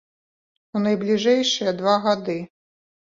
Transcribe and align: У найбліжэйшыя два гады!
У 0.79 0.79
найбліжэйшыя 0.85 1.71
два 1.83 1.93
гады! 2.07 2.39